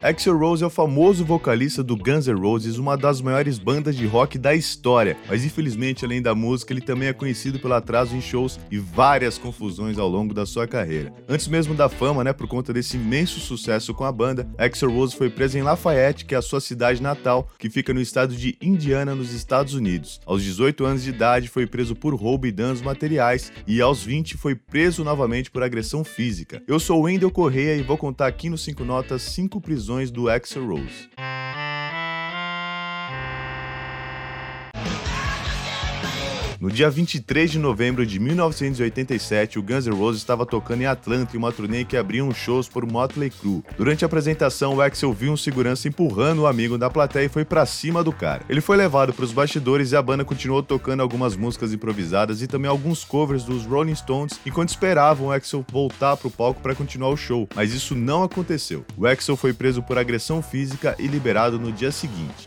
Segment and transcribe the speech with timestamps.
[0.00, 4.06] Axel Rose é o famoso vocalista do Guns N' Roses, uma das maiores bandas de
[4.06, 8.20] rock da história, mas infelizmente, além da música, ele também é conhecido pelo atraso em
[8.20, 11.12] shows e várias confusões ao longo da sua carreira.
[11.28, 15.16] Antes mesmo da fama, né, por conta desse imenso sucesso com a banda, Axel Rose
[15.16, 18.56] foi preso em Lafayette, que é a sua cidade natal, que fica no estado de
[18.62, 20.20] Indiana, nos Estados Unidos.
[20.24, 24.36] Aos 18 anos de idade, foi preso por roubo e danos materiais e aos 20
[24.36, 26.62] foi preso novamente por agressão física.
[26.68, 30.66] Eu sou Wendel Correia e vou contar aqui no 5 Notas 5 prisões do Axel
[30.66, 31.08] Rose.
[36.60, 41.36] No dia 23 de novembro de 1987, o Guns N' Roses estava tocando em Atlanta
[41.36, 43.62] em uma turnê que abriam shows por Motley Crue.
[43.76, 47.44] Durante a apresentação, o Axel viu um segurança empurrando o amigo da plateia e foi
[47.44, 48.42] para cima do cara.
[48.48, 52.48] Ele foi levado para os bastidores e a banda continuou tocando algumas músicas improvisadas e
[52.48, 56.74] também alguns covers dos Rolling Stones enquanto esperavam o Axel voltar para o palco para
[56.74, 58.84] continuar o show, mas isso não aconteceu.
[58.96, 62.46] O Axel foi preso por agressão física e liberado no dia seguinte.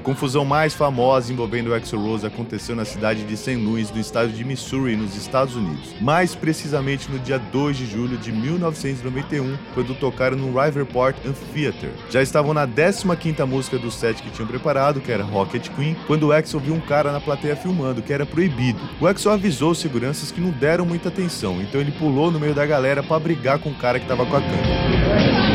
[0.00, 3.56] A confusão mais famosa envolvendo o Axl Rose aconteceu na cidade de St.
[3.56, 5.94] Louis, no estado de Missouri, nos Estados Unidos.
[6.00, 11.90] Mais precisamente no dia 2 de julho de 1991, quando tocaram no Riverport Amphitheater.
[12.08, 16.28] Já estavam na 15ª música do set que tinham preparado, que era Rocket Queen, quando
[16.28, 18.80] o Axl viu um cara na plateia filmando, que era proibido.
[18.98, 22.54] O Axl avisou os seguranças que não deram muita atenção, então ele pulou no meio
[22.54, 25.49] da galera para brigar com o cara que estava com a câmera.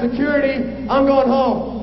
[0.00, 1.79] Security, I'm going home.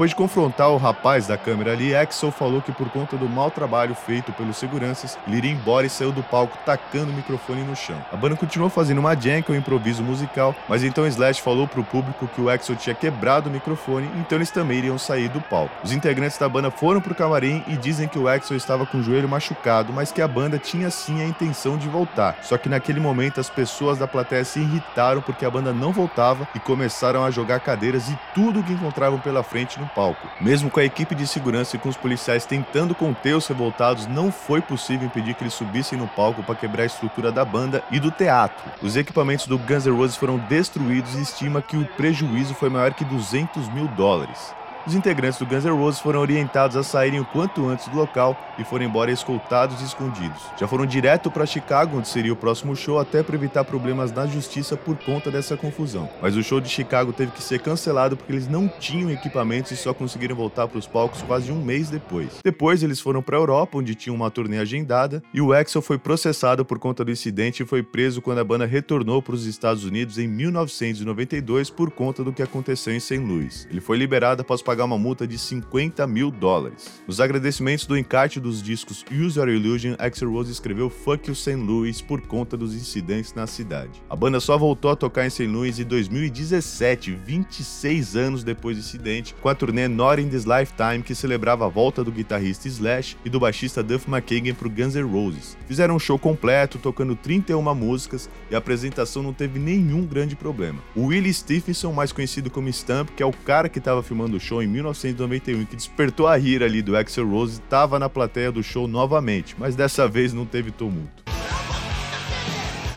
[0.00, 3.50] Depois de confrontar o rapaz da câmera ali, Axel falou que por conta do mau
[3.50, 7.76] trabalho feito pelos seguranças, ele iria embora e saiu do palco tacando o microfone no
[7.76, 8.02] chão.
[8.10, 11.68] A banda continuou fazendo uma jam, que é um improviso musical, mas então Slash falou
[11.68, 15.38] pro público que o Axel tinha quebrado o microfone, então eles também iriam sair do
[15.38, 15.74] palco.
[15.84, 19.02] Os integrantes da banda foram pro camarim e dizem que o Axel estava com o
[19.02, 22.38] joelho machucado, mas que a banda tinha sim a intenção de voltar.
[22.40, 26.48] Só que naquele momento as pessoas da plateia se irritaram porque a banda não voltava
[26.54, 30.28] e começaram a jogar cadeiras e tudo que encontravam pela frente no palco.
[30.40, 34.30] Mesmo com a equipe de segurança e com os policiais tentando conter os revoltados, não
[34.32, 38.00] foi possível impedir que eles subissem no palco para quebrar a estrutura da banda e
[38.00, 38.70] do teatro.
[38.82, 42.94] Os equipamentos do Guns N' Roses foram destruídos e estima que o prejuízo foi maior
[42.94, 44.54] que 200 mil dólares.
[44.86, 48.34] Os integrantes do Guns N' Roses foram orientados a saírem o quanto antes do local
[48.58, 50.40] e foram embora escoltados e escondidos.
[50.58, 54.26] Já foram direto para Chicago, onde seria o próximo show, até para evitar problemas na
[54.26, 56.08] justiça por conta dessa confusão.
[56.22, 59.76] Mas o show de Chicago teve que ser cancelado porque eles não tinham equipamentos e
[59.76, 62.38] só conseguiram voltar para os palcos quase um mês depois.
[62.42, 65.98] Depois eles foram para a Europa, onde tinham uma turnê agendada, e o Axel foi
[65.98, 69.84] processado por conta do incidente e foi preso quando a banda retornou para os Estados
[69.84, 73.18] Unidos em 1992 por conta do que aconteceu em St.
[73.18, 73.68] Louis.
[73.70, 77.02] Ele foi liberado após pagar uma multa de 50 mil dólares.
[77.04, 81.56] Nos agradecimentos do encarte dos discos Use Your Illusion, Axel Rose escreveu Fuck You St.
[81.56, 84.00] Louis por conta dos incidentes na cidade.
[84.08, 85.48] A banda só voltou a tocar em St.
[85.48, 91.02] Louis em 2017, 26 anos depois do incidente, com a turnê Not in This Lifetime,
[91.02, 95.02] que celebrava a volta do guitarrista Slash e do baixista Duff McKagan pro Guns N'
[95.02, 95.58] Roses.
[95.66, 100.78] Fizeram um show completo, tocando 31 músicas, e a apresentação não teve nenhum grande problema.
[100.94, 104.40] O Willie Stephenson, mais conhecido como Stump, que é o cara que estava filmando o
[104.40, 108.62] show em 1991 que despertou a ira ali do Axel Rose estava na plateia do
[108.62, 111.29] show novamente, mas dessa vez não teve tumulto.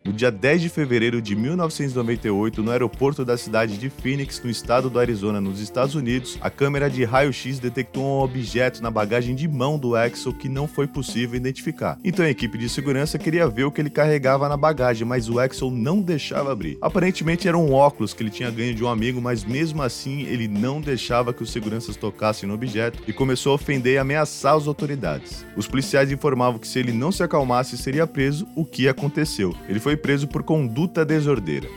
[0.05, 4.89] No dia 10 de fevereiro de 1998, no aeroporto da cidade de Phoenix, no estado
[4.89, 9.47] do Arizona, nos Estados Unidos, a câmera de raio-x detectou um objeto na bagagem de
[9.47, 11.97] mão do Axel que não foi possível identificar.
[12.03, 15.39] Então a equipe de segurança queria ver o que ele carregava na bagagem, mas o
[15.39, 16.77] Axel não deixava abrir.
[16.81, 20.49] Aparentemente era um óculos que ele tinha ganho de um amigo, mas mesmo assim ele
[20.49, 24.67] não deixava que os seguranças tocassem no objeto e começou a ofender e ameaçar as
[24.67, 25.45] autoridades.
[25.55, 29.55] Os policiais informavam que se ele não se acalmasse seria preso, o que aconteceu.
[29.69, 31.67] Ele foi foi preso por conduta desordeira.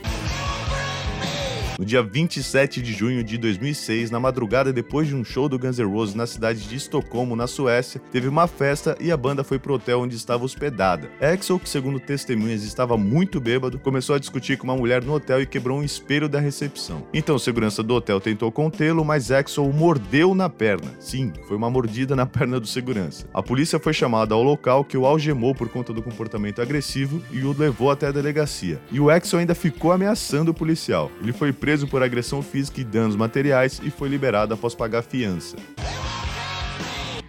[1.77, 5.77] No dia 27 de junho de 2006, na madrugada depois de um show do Guns
[5.77, 9.59] N' Roses na cidade de Estocolmo, na Suécia, teve uma festa e a banda foi
[9.59, 11.11] pro hotel onde estava hospedada.
[11.21, 15.39] Axel, que segundo testemunhas estava muito bêbado, começou a discutir com uma mulher no hotel
[15.39, 17.05] e quebrou um espelho da recepção.
[17.13, 20.95] Então o segurança do hotel tentou contê-lo, mas Axel o mordeu na perna.
[20.99, 23.27] Sim, foi uma mordida na perna do segurança.
[23.31, 27.43] A polícia foi chamada ao local que o algemou por conta do comportamento agressivo e
[27.43, 28.81] o levou até a delegacia.
[28.91, 31.11] E o Axel ainda ficou ameaçando o policial.
[31.21, 35.01] Ele foi preso preso por agressão física e danos materiais e foi liberado após pagar
[35.03, 35.57] fiança.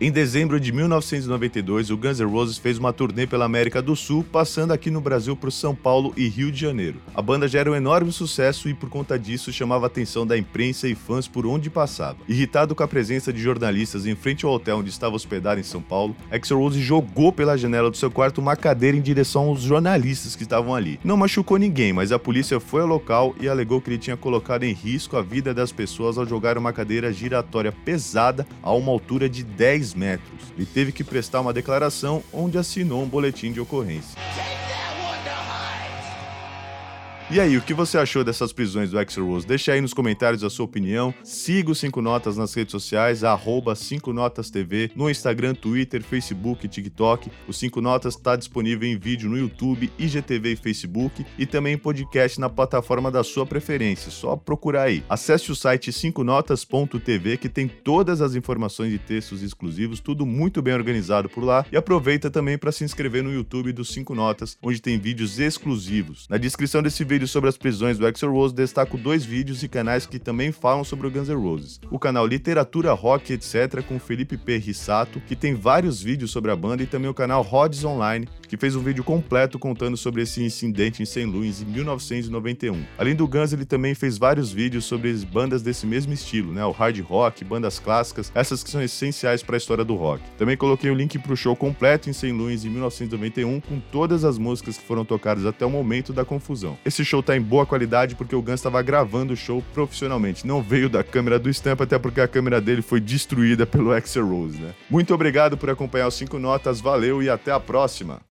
[0.00, 4.23] Em dezembro de 1992, o Guns N' Roses fez uma turnê pela América do Sul,
[4.23, 7.00] passando aqui no Brasil por São Paulo e Rio de Janeiro.
[7.12, 10.39] A banda já era um enorme sucesso e, por conta disso, chamava a atenção da
[10.39, 12.19] imprensa e fãs por onde passava.
[12.29, 15.83] Irritado com a presença de jornalistas em frente ao hotel onde estava hospedado em São
[15.83, 20.37] Paulo, Axl Rose jogou pela janela do seu quarto uma cadeira em direção aos jornalistas
[20.37, 21.00] que estavam ali.
[21.03, 24.62] Não machucou ninguém, mas a polícia foi ao local e alegou que ele tinha colocado
[24.62, 29.29] em risco a vida das pessoas ao jogar uma cadeira giratória pesada a uma altura
[29.29, 30.52] de 10 metros.
[30.56, 34.19] Ele teve que prestar uma declaração onde assinou um boletim de ocorrência.
[37.31, 39.47] E aí, o que você achou dessas prisões do Axel Rose?
[39.47, 41.13] Deixa aí nos comentários a sua opinião.
[41.23, 46.67] Siga o 5 Notas nas redes sociais, arroba 5 Notas TV, no Instagram, Twitter, Facebook
[46.67, 47.31] TikTok.
[47.47, 51.79] O 5 Notas está disponível em vídeo no YouTube, IGTV e Facebook e também em
[51.79, 54.11] podcast na plataforma da sua preferência.
[54.11, 55.05] Só procurar aí.
[55.07, 60.73] Acesse o site 5notas.tv que tem todas as informações e textos exclusivos, tudo muito bem
[60.73, 61.67] organizado por lá.
[61.71, 66.27] E aproveita também para se inscrever no YouTube do 5 Notas, onde tem vídeos exclusivos.
[66.31, 69.69] Na descrição desse vídeo vídeo sobre as prisões do Axl Rose, destaco dois vídeos e
[69.69, 71.81] canais que também falam sobre o Guns N' Roses.
[71.91, 74.56] O canal Literatura Rock etc com Felipe P.
[74.56, 78.56] Rissato, que tem vários vídeos sobre a banda, e também o canal Rods Online, que
[78.56, 81.25] fez um vídeo completo contando sobre esse incidente em St.
[81.25, 82.83] Louis em 1991.
[82.97, 86.65] Além do Guns, ele também fez vários vídeos sobre bandas desse mesmo estilo, né?
[86.65, 90.23] O hard rock, bandas clássicas, essas que são essenciais para a história do rock.
[90.37, 92.33] Também coloquei o link para o show completo em St.
[92.33, 96.79] Louis em 1991 com todas as músicas que foram tocadas até o momento da confusão.
[96.85, 100.47] Esse show tá em boa qualidade porque o Guns estava gravando o show profissionalmente.
[100.47, 104.27] Não veio da câmera do Stamp, até porque a câmera dele foi destruída pelo Axel
[104.27, 104.75] Rose, né?
[104.89, 108.21] Muito obrigado por acompanhar os 5 notas, valeu e até a próxima!